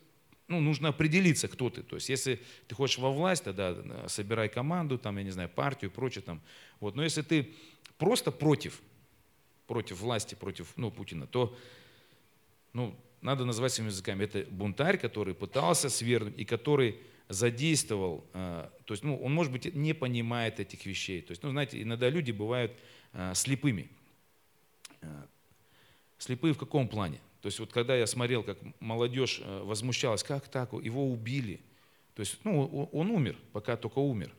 [0.48, 1.82] ну, нужно определиться, кто ты.
[1.82, 5.48] То есть, если ты хочешь во власть, тогда э, собирай команду, там, я не знаю,
[5.48, 6.22] партию и прочее.
[6.22, 6.40] Там.
[6.80, 6.96] Вот.
[6.96, 7.54] Но если ты
[7.98, 8.80] просто против,
[9.66, 11.56] против власти, против ну, Путина, то
[12.72, 14.24] ну, надо назвать своими языками.
[14.24, 19.72] Это бунтарь, который пытался свергнуть и который задействовал, э, то есть, ну, он, может быть,
[19.72, 21.22] не понимает этих вещей.
[21.22, 22.76] То есть, ну, знаете, иногда люди бывают
[23.12, 23.88] э, слепыми.
[26.20, 27.18] Слепые в каком плане?
[27.40, 31.60] То есть вот когда я смотрел, как молодежь э, возмущалась, как так, его убили.
[32.14, 34.30] То есть, ну, он умер, пока только умер.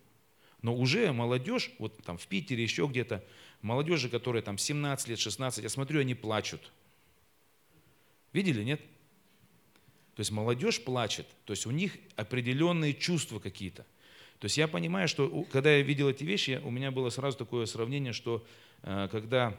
[0.62, 3.24] Но уже молодежь, вот там в Питере, еще где-то,
[3.64, 6.72] молодежи, которые там 17 лет, 16, я смотрю, они плачут.
[8.32, 8.80] Видели, нет?
[10.16, 13.88] То есть молодежь плачет, то есть у них определенные чувства какие-то.
[14.38, 17.66] То есть я понимаю, что когда я видел эти вещи, у меня было сразу такое
[17.66, 18.46] сравнение, что
[18.84, 19.58] э, когда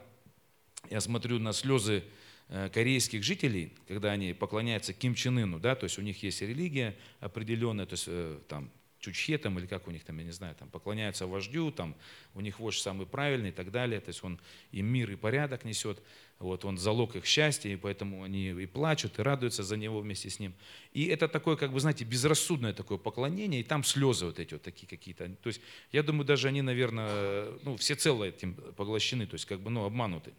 [0.90, 2.04] я смотрю на слезы
[2.48, 6.42] э, корейских жителей, когда они поклоняются Ким Чен Ыну, да, то есть у них есть
[6.42, 8.70] религия определенная, то есть э, там
[9.02, 11.96] Чучхе там, или как у них там, я не знаю, там поклоняются вождю, там
[12.34, 14.38] у них вождь самый правильный и так далее, то есть он
[14.70, 16.00] им мир и порядок несет,
[16.38, 20.30] вот он залог их счастья, и поэтому они и плачут, и радуются за него вместе
[20.30, 20.54] с ним.
[20.92, 24.62] И это такое, как бы, знаете, безрассудное такое поклонение, и там слезы вот эти вот
[24.62, 25.28] такие какие-то.
[25.28, 29.60] То есть я думаю, даже они, наверное, ну, все целые этим поглощены, то есть как
[29.60, 30.32] бы, ну, обмануты.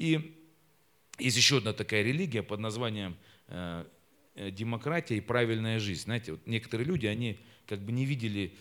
[0.00, 0.34] И
[1.18, 3.84] есть еще одна такая религия под названием э,
[4.34, 6.04] э, демократия и правильная жизнь.
[6.04, 8.54] Знаете, вот некоторые люди, они как бы не видели,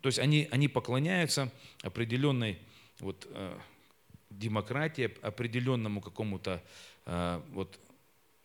[0.00, 1.52] то есть они, они поклоняются
[1.82, 2.60] определенной
[3.00, 3.58] вот, э,
[4.30, 6.62] демократии, определенному какому-то,
[7.50, 7.78] вот,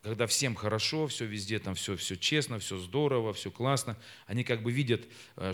[0.03, 4.61] когда всем хорошо, все везде там все, все честно, все здорово, все классно, они как
[4.61, 5.07] бы видят,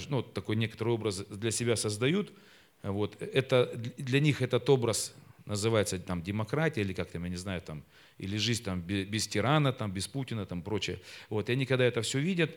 [0.10, 2.34] ну, такой некоторый образ для себя создают,
[2.84, 5.14] вот, это, для них этот образ
[5.46, 7.84] называется там демократия или как там, я не знаю, там,
[8.18, 11.00] или жизнь там без, тирана, там, без Путина, там, прочее.
[11.30, 12.56] Вот, и они когда это все видят,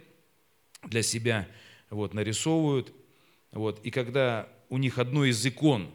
[0.85, 1.48] для себя
[1.90, 2.92] вот, нарисовывают,
[3.53, 5.90] вот, и когда у них одно из икон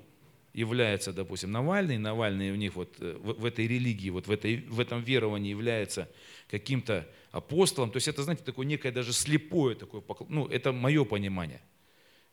[0.54, 4.58] является, допустим, Навальный, Навальный у них вот э, в, в этой религии, вот в, этой,
[4.58, 6.10] в этом веровании является
[6.50, 11.62] каким-то апостолом, то есть это, знаете, такое некое даже слепое такое, ну, это мое понимание.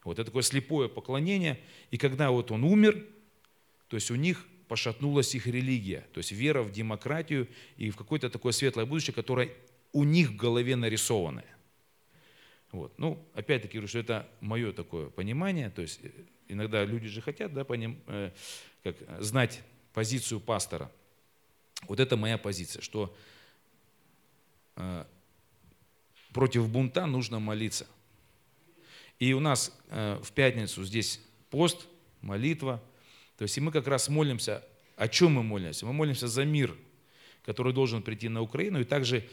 [0.05, 3.07] Вот это такое слепое поклонение, и когда вот он умер,
[3.91, 8.31] то есть у них пошатнулась их религия, то есть вера в демократию и в какое-то
[8.31, 9.53] такое светлое будущее, которое
[9.93, 11.57] у них в голове нарисованное.
[12.71, 12.97] Вот.
[12.97, 16.11] Ну, опять-таки говорю, что это мое такое понимание, то есть э,
[16.47, 18.31] иногда люди же хотят да, поним, э,
[18.85, 19.61] как, знать
[19.93, 20.89] позицию пастора.
[21.89, 23.13] Вот это моя позиция, что
[24.77, 25.05] э,
[26.33, 27.89] против бунта нужно молиться.
[29.19, 31.89] И у нас э, в пятницу здесь пост,
[32.21, 32.81] молитва,
[33.41, 34.63] то есть и мы как раз молимся,
[34.97, 35.87] о чем мы молимся?
[35.87, 36.77] Мы молимся за мир,
[37.43, 39.27] который должен прийти на Украину, и также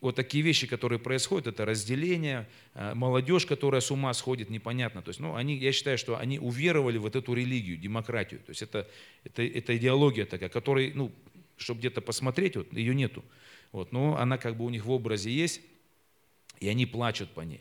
[0.00, 5.02] вот такие вещи, которые происходят, это разделение, э, молодежь, которая с ума сходит, непонятно.
[5.02, 8.40] То есть, ну, они, я считаю, что они уверовали в вот эту религию, демократию.
[8.40, 8.88] То есть это,
[9.24, 11.12] это, это идеология такая, которой, ну,
[11.58, 13.22] чтобы где-то посмотреть, вот, ее нету.
[13.72, 15.60] Вот, но она как бы у них в образе есть,
[16.60, 17.60] и они плачут по ней.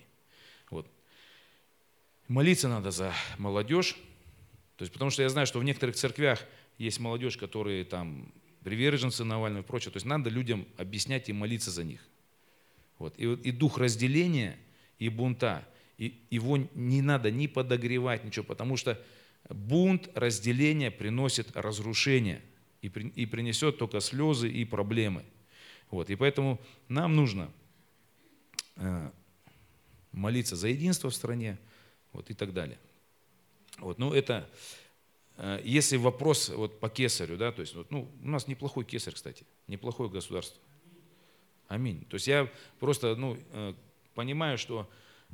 [0.70, 0.88] Вот.
[2.30, 3.98] Молиться надо за молодежь,
[4.80, 6.42] то есть, потому что я знаю, что в некоторых церквях
[6.78, 8.32] есть молодежь, которые там
[8.64, 9.92] приверженцы Навального и прочее.
[9.92, 12.00] То есть надо людям объяснять и молиться за них.
[12.98, 13.14] Вот.
[13.18, 14.58] И, и дух разделения
[14.98, 18.98] и бунта, и, его не надо ни подогревать, ничего, потому что
[19.50, 22.42] бунт, разделение приносит разрушение
[22.82, 25.26] и, при, и принесет только слезы и проблемы.
[25.92, 26.10] Вот.
[26.10, 27.52] И поэтому нам нужно
[28.78, 29.10] э,
[30.14, 31.58] молиться за единство в стране
[32.14, 32.80] вот, и так далее.
[33.82, 34.50] Вот, ну, это,
[35.38, 39.46] э, если вопрос вот по кесарю, да, то есть, ну, у нас неплохой кесарь, кстати,
[39.68, 40.62] неплохое государство.
[41.68, 42.06] Аминь.
[42.06, 43.74] То есть я просто, ну, э,
[44.16, 44.90] понимаю, что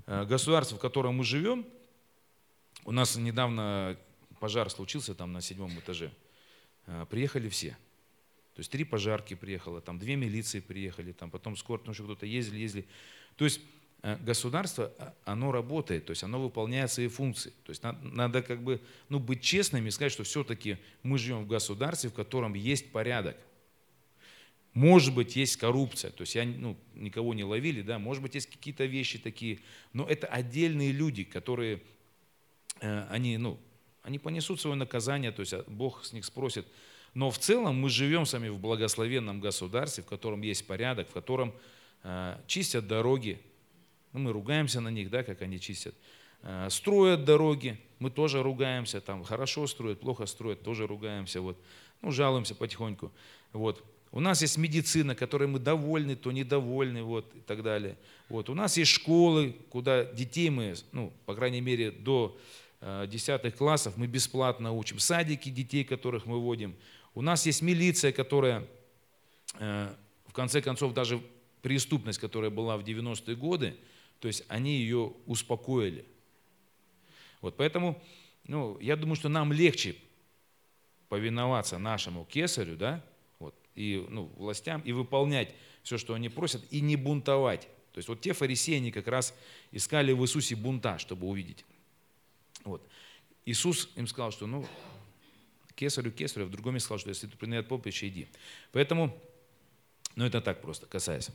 [0.06, 1.66] э, государство, в котором мы живем,
[2.84, 3.98] у нас недавно
[4.40, 6.12] пожар случился там на седьмом этаже,
[7.10, 7.72] приехали все.
[8.54, 12.26] То есть три пожарки приехало, там две милиции приехали, там потом скоро, потому что кто-то
[12.26, 12.86] ездили, ездили.
[13.38, 13.60] То есть
[14.18, 17.52] государство, а, оно работает, то есть оно выполняет свои функции.
[17.63, 21.44] То есть надо, надо как бы ну, быть честными и сказать, что все-таки мы живем
[21.44, 23.36] в государстве, в котором есть порядок.
[24.74, 28.48] Может быть, есть коррупция, то есть я, ну, никого не ловили, да, может быть, есть
[28.48, 29.60] какие-то вещи такие,
[29.91, 31.82] но это отдельные люди, которые,
[32.82, 33.58] э, они, ну,
[34.04, 36.68] они понесут свое наказание, то есть а, Бог с них спросит.
[37.15, 41.56] Но в целом мы живем сами в благословенном государстве, в котором есть порядок, в котором
[42.04, 43.41] э, чистят дороги,
[44.15, 45.93] ну, мы ругаемся на них, да, как они чистят.
[46.41, 51.58] Э, строят дороги, мы тоже ругаемся, там хорошо строят, плохо строят, тоже ругаемся, вот.
[52.01, 53.12] ну, жалуемся потихоньку.
[53.51, 53.84] Вот.
[54.12, 57.97] У нас есть медицина, которой мы довольны, то недовольны, вот, и так далее.
[58.30, 58.49] Вот.
[58.49, 62.38] У нас есть школы, куда детей мы, ну, по крайней мере, до
[62.80, 64.99] э, 10 классов мы бесплатно учим.
[64.99, 66.75] Садики детей, которых мы водим.
[67.13, 68.65] У нас есть милиция, которая,
[69.60, 69.93] э,
[70.28, 71.19] в конце концов, даже
[71.62, 73.75] преступность, которая была в 90-е годы,
[74.19, 76.06] то есть они ее успокоили.
[77.41, 78.01] Вот поэтому,
[78.45, 79.95] ну, я думаю, что нам легче
[81.10, 83.04] повиноваться нашему кесарю, да,
[83.39, 87.67] вот, и ну, властям, и выполнять все, что они просят, и не бунтовать.
[87.93, 89.34] То есть вот те фарисеи, они как раз
[89.71, 91.63] искали в Иисусе бунта, чтобы увидеть.
[92.63, 92.86] Вот.
[93.45, 94.65] Иисус им сказал, что ну,
[95.75, 98.28] кесарю кесарю, в другом месте сказал, что если ты принят поприще, иди.
[98.71, 99.15] Поэтому,
[100.15, 101.30] ну это так просто, касаясь.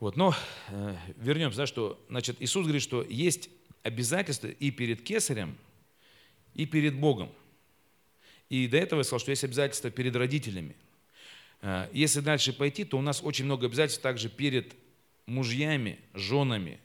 [0.00, 0.34] Вот, но
[0.68, 3.50] э, вернемся, да, что значит, Иисус говорит, что есть
[3.82, 5.56] обязательства и перед кесарем,
[6.54, 7.30] и перед Богом.
[8.48, 10.76] И до этого я сказал, что есть обязательства перед родителями.
[11.62, 14.76] Э, если дальше пойти, то у нас очень много обязательств также перед
[15.26, 16.78] мужьями, женами,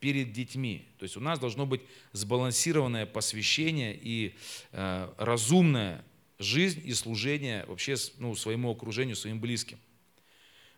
[0.00, 0.88] перед детьми.
[0.98, 4.34] То есть у нас должно быть сбалансированное посвящение и
[4.72, 6.02] э, разумная
[6.38, 9.78] жизнь и служение вообще ну, своему окружению, своим близким.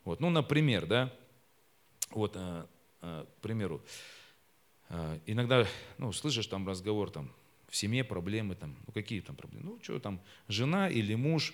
[0.03, 1.13] Вот, ну, например, да,
[2.11, 2.65] вот, э,
[3.01, 3.81] э, к примеру,
[4.89, 5.67] э, иногда,
[5.97, 7.31] ну, слышишь там разговор, там,
[7.67, 9.65] в семье проблемы, там, ну, какие там проблемы?
[9.65, 11.53] Ну, что там, жена или муж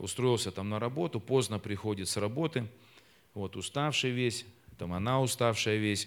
[0.00, 2.68] устроился там на работу, поздно приходит с работы,
[3.32, 4.44] вот, уставший весь,
[4.76, 6.06] там, она уставшая весь,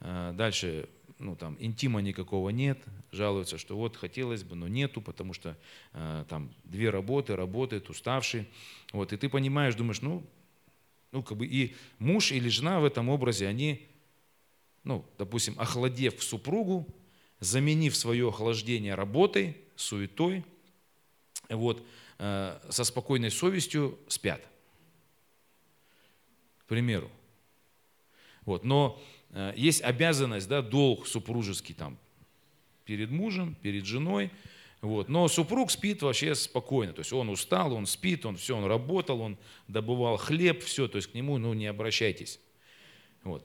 [0.00, 2.78] дальше, ну, там, интима никакого нет,
[3.12, 5.54] жалуются, что вот хотелось бы, но нету, потому что
[5.92, 8.48] там две работы, работает, уставший,
[8.94, 10.24] вот, и ты понимаешь, думаешь, ну,
[11.12, 13.86] ну, как бы и муж или жена в этом образе, они,
[14.84, 16.86] ну, допустим, охладев супругу,
[17.40, 20.44] заменив свое охлаждение работой, суетой,
[21.48, 21.84] вот,
[22.18, 24.46] э, со спокойной совестью спят.
[26.58, 27.10] К примеру.
[28.44, 31.96] Вот, но э, есть обязанность, да, долг супружеский там
[32.84, 34.30] перед мужем, перед женой,
[34.80, 35.08] Вот.
[35.08, 36.92] Но супруг спит вообще спокойно.
[36.92, 39.36] То есть он устал, он спит, он все, он работал, он
[39.66, 40.86] добывал хлеб, все.
[40.86, 42.38] То есть к нему ну, не обращайтесь.
[43.24, 43.44] Вот.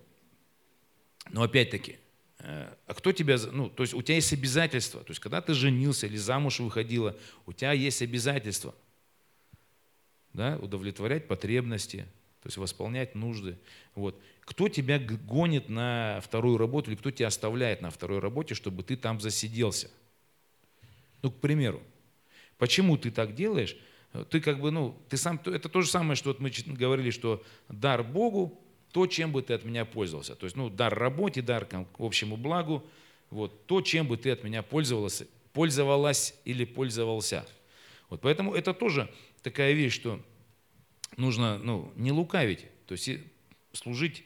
[1.32, 1.98] Но опять-таки,
[2.40, 5.02] э, а кто тебя, ну, то есть у тебя есть обязательства.
[5.02, 8.76] То есть когда ты женился или замуж выходила, у тебя есть обязательства.
[10.34, 12.08] Да, удовлетворять потребности,
[12.42, 13.58] то есть восполнять нужды.
[13.96, 14.20] Вот.
[14.42, 18.98] Кто тебя гонит на вторую работу или кто тебя оставляет на второй работе, чтобы ты
[18.98, 19.90] там засиделся?
[21.24, 21.82] Ну, к примеру,
[22.58, 23.76] почему ты так делаешь?
[24.30, 27.42] Ты как бы, ну, ты сам, это то же самое, что вот мы говорили, что
[27.70, 30.36] дар Богу, то, чем бы ты от меня пользовался.
[30.36, 32.86] То есть, ну, дар работе, дар к общему благу,
[33.32, 37.48] вот, то, чем бы ты от меня пользовался, пользовалась или пользовался.
[38.10, 40.22] Вот, поэтому это тоже такая вещь, что
[41.18, 43.10] нужно, ну, не лукавить, то есть
[43.72, 44.26] служить,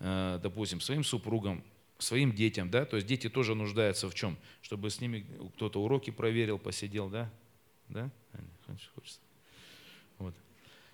[0.00, 1.62] э, допустим, своим супругам,
[1.98, 4.38] своим детям, да, то есть дети тоже нуждаются в чем?
[4.62, 7.30] Чтобы с ними кто-то уроки проверил, посидел, да,
[7.88, 8.10] да,
[8.94, 9.20] хочется.
[10.18, 10.34] Вот.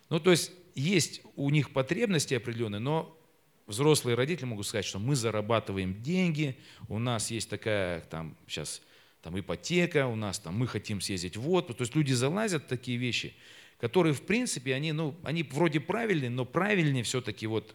[0.08, 3.18] Ну, то есть есть у них потребности определенные, но
[3.66, 6.56] взрослые родители могут сказать, что мы зарабатываем деньги,
[6.88, 8.82] у нас есть такая там сейчас
[9.22, 11.78] там ипотека, у нас там мы хотим съездить в отпуск.
[11.78, 13.34] То есть люди залазят в такие вещи,
[13.78, 17.74] которые в принципе они, ну, они вроде правильные, но правильнее все-таки вот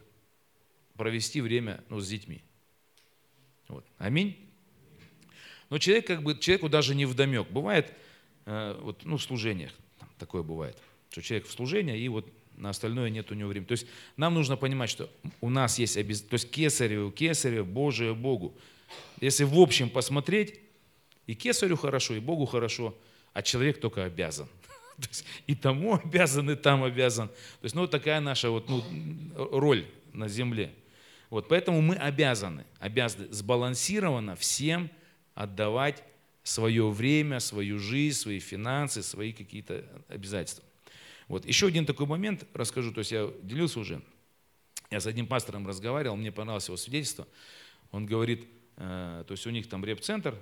[0.94, 2.44] провести время ну, с детьми.
[3.70, 3.86] Вот.
[3.98, 4.38] Аминь.
[5.70, 7.50] Но человек как бы, человеку даже не вдомек.
[7.50, 7.94] Бывает,
[8.46, 9.72] э, вот, ну, в служениях
[10.18, 10.78] такое бывает,
[11.12, 12.28] что человек в служении, и вот
[12.58, 13.68] на остальное нет у него времени.
[13.68, 16.22] То есть нам нужно понимать, что у нас есть обез...
[16.22, 18.58] то есть кесарю, кесарю, Божие Богу.
[19.22, 20.60] Если в общем посмотреть,
[21.26, 22.98] и кесарю хорошо, и Богу хорошо,
[23.34, 24.48] а человек только обязан.
[25.48, 27.28] и тому обязан, и там обязан.
[27.28, 28.84] То есть, ну, такая наша вот, ну,
[29.36, 30.74] роль на земле.
[31.30, 34.90] Вот, поэтому мы обязаны, обязаны сбалансированно всем
[35.36, 36.04] отдавать
[36.44, 40.64] свое время, свою жизнь, свои финансы, свои какие-то обязательства.
[41.28, 41.46] Вот.
[41.46, 44.02] Еще один такой момент расскажу, то есть я делился уже,
[44.90, 47.28] я с одним пастором разговаривал, мне понравилось его свидетельство,
[47.92, 50.36] он говорит, э, то есть у них там реп-центр,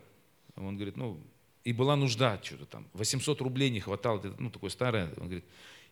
[0.56, 1.20] он говорит, ну,
[1.66, 5.46] и была нужда что-то там, 800 рублей не хватало, ну, такое старое, он говорит,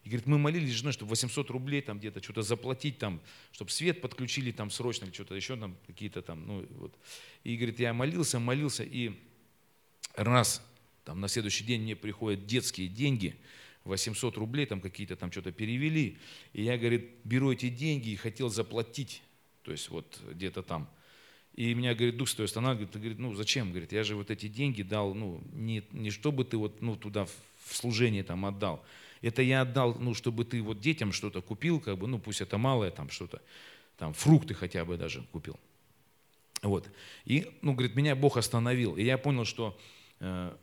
[0.06, 3.20] и говорит, мы молились с женой, чтобы 800 рублей там где-то что-то заплатить, там,
[3.52, 6.94] чтобы свет подключили там срочно, или что-то еще там, какие-то там, ну вот.
[7.44, 9.14] И говорит, я молился, молился, и
[10.16, 10.64] раз
[11.06, 13.36] там на следующий день мне приходят детские деньги,
[13.84, 16.20] 800 рублей там какие-то там что-то перевели,
[16.54, 19.24] и я, говорит, беру эти деньги и хотел заплатить,
[19.64, 20.88] то есть вот где-то там.
[21.56, 24.84] И меня, говорит, Дух Святой останавливает, говорит, ну зачем, говорит, я же вот эти деньги
[24.84, 28.86] дал, ну не, не чтобы ты вот ну, туда в служение там отдал,
[29.26, 32.58] это я отдал, ну, чтобы ты вот детям что-то купил, как бы, ну, пусть это
[32.58, 33.42] малое, там что-то,
[33.98, 35.60] там, фрукты хотя бы даже купил.
[36.62, 36.88] Вот.
[37.26, 38.96] И, ну, говорит, меня Бог остановил.
[38.96, 39.78] И я понял, что
[40.20, 40.56] э,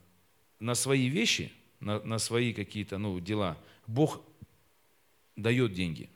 [0.60, 4.22] на свои вещи, на, на свои какие-то, ну, дела Бог
[5.34, 6.08] дает деньги.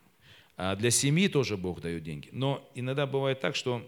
[0.57, 2.29] А для семьи тоже Бог дает деньги.
[2.31, 3.85] Но иногда бывает так, что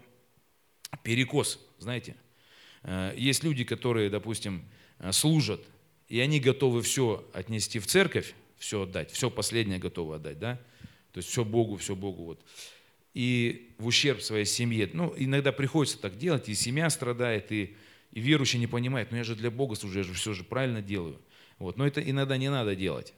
[1.05, 2.17] перекос, знаете.
[2.83, 4.65] Э, есть люди, которые, допустим,
[4.99, 5.61] э, служат,
[6.09, 10.57] и они готовы все отнести в церковь, все отдать, все последнее готовы отдать, да?
[11.13, 12.25] То есть все Богу, все Богу.
[12.25, 12.45] Вот.
[13.15, 14.91] И в ущерб своей семье.
[14.93, 17.77] Ну, иногда приходится так делать, и семья страдает, и,
[18.13, 20.83] и верующий не понимает, ну я же для Бога служу, я же все же правильно
[20.83, 21.21] делаю.
[21.59, 21.77] Вот.
[21.77, 23.15] Но это иногда не надо делать.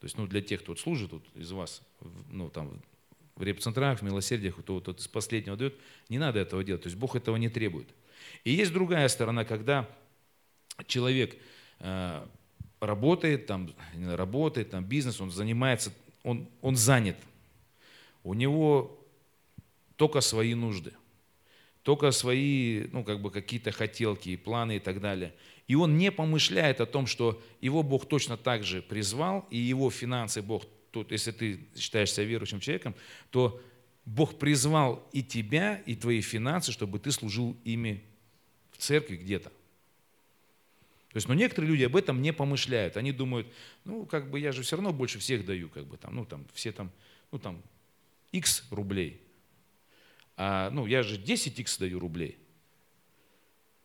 [0.00, 1.80] То есть, ну, для тех, кто вот служит вот, из вас,
[2.30, 2.82] ну, там,
[3.36, 5.78] в репцентрах, в милосердиях, кто вот из последнего дает,
[6.08, 6.82] не надо этого делать.
[6.82, 7.88] То есть Бог этого не требует.
[8.44, 9.88] И есть другая сторона, когда
[10.86, 11.36] человек
[11.80, 12.26] э,
[12.86, 15.92] работает, там, работает, там, бизнес, он занимается,
[16.22, 17.16] он, он занят.
[18.22, 18.98] У него
[19.96, 20.92] только свои нужды,
[21.82, 25.34] только свои, ну, как бы какие-то хотелки, планы и так далее.
[25.68, 29.90] И он не помышляет о том, что его Бог точно так же призвал, и его
[29.90, 32.94] финансы Бог, тут, если ты считаешься верующим человеком,
[33.30, 33.60] то
[34.04, 38.02] Бог призвал и тебя, и твои финансы, чтобы ты служил ими
[38.72, 39.50] в церкви где-то.
[41.14, 42.96] То есть, но некоторые люди об этом не помышляют.
[42.96, 43.46] Они думают,
[43.84, 46.44] ну, как бы я же все равно больше всех даю, как бы там, ну, там,
[46.52, 46.90] все там,
[47.30, 47.62] ну, там,
[48.32, 49.20] x рублей.
[50.36, 52.36] А, ну, я же 10x даю рублей.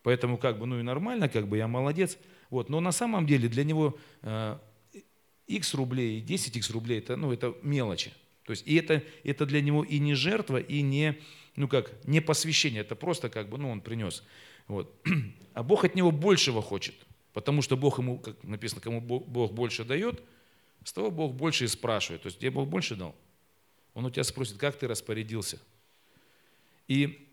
[0.02, 2.18] Поэтому, как бы, ну, и нормально, как бы, я молодец.
[2.50, 4.58] Вот, но на самом деле для него э,
[5.46, 8.12] x рублей и 10x рублей, это, ну, это мелочи.
[8.42, 11.16] То есть, и это, это для него и не жертва, и не,
[11.54, 12.80] ну, как, не посвящение.
[12.80, 14.24] Это просто, как бы, ну, он принес.
[14.66, 14.92] Вот.
[15.52, 16.94] А Бог от него большего хочет–
[17.32, 20.22] Потому что Бог ему, как написано, кому Бог больше дает,
[20.84, 22.22] с того Бог больше и спрашивает.
[22.22, 23.14] То есть тебе Бог больше дал?
[23.94, 25.60] Он у тебя спросит, как ты распорядился?
[26.88, 27.28] И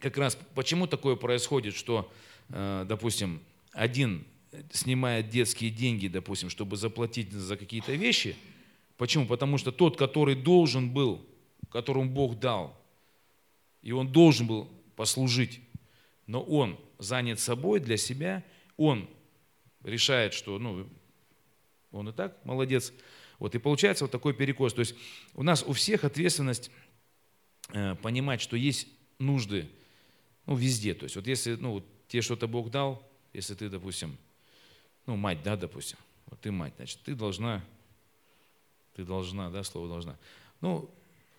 [0.00, 2.12] как раз почему такое происходит, что,
[2.50, 4.24] э, допустим, один
[4.70, 8.36] снимает детские деньги, допустим, чтобы заплатить за какие-то вещи.
[8.96, 9.26] Почему?
[9.26, 11.24] Потому что тот, который должен был,
[11.70, 12.80] которому Бог дал,
[13.82, 15.60] и он должен был послужить,
[16.26, 18.44] но он занят собой для себя,
[18.76, 19.08] он
[19.84, 20.88] решает, что ну,
[21.92, 22.92] он и так молодец.
[23.38, 24.74] Вот, и получается вот такой перекос.
[24.74, 24.94] То есть
[25.34, 26.70] у нас у всех ответственность
[27.72, 29.68] э, понимать, что есть нужды
[30.46, 30.94] ну, везде.
[30.94, 34.16] То есть вот если ну, тебе что-то Бог дал, если ты, допустим,
[35.06, 37.62] ну, мать, да, допустим, вот ты мать, значит, ты должна,
[38.94, 40.16] ты должна, да, слово должна,
[40.60, 40.90] ну,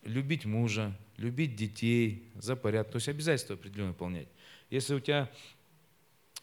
[0.02, 4.28] любить мужа, любить детей, за порядок, то есть обязательства определенно выполнять.
[4.70, 5.30] Если у тебя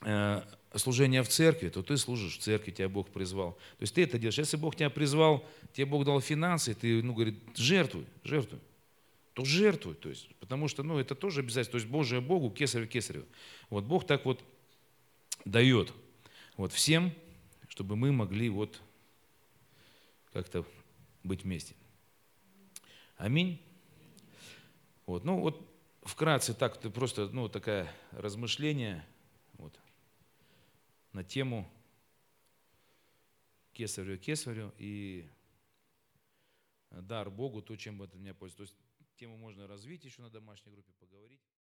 [0.02, 0.42] э,
[0.80, 3.54] служение в церкви, то ты служишь в церкви, тебя Бог призвал.
[3.54, 4.38] То есть ты это делаешь.
[4.38, 8.60] Если Бог тебя призвал, тебе Бог дал финансы, ты, ну, говорит, жертвуй, жертвуй,
[9.34, 9.96] то жертвуй.
[9.96, 11.80] То есть, потому что, ну, это тоже обязательство.
[11.80, 13.26] То есть Божие Богу, кесарю кесарю.
[13.70, 14.44] Вот Бог так вот
[15.46, 15.94] дает
[16.58, 17.12] вот всем,
[17.68, 18.82] чтобы мы могли вот
[20.32, 20.66] как-то
[21.24, 21.76] быть вместе.
[23.18, 23.62] Аминь.
[25.06, 25.62] Вот, ну вот
[26.04, 29.06] вкратце так, просто ну, такое размышление
[31.14, 31.72] на тему
[33.72, 35.30] кесарю кесарю и
[36.90, 38.58] дар Богу, то, чем это меня пользуется.
[38.58, 38.76] То есть
[39.16, 41.42] тему можно развить еще на домашней группе, поговорить.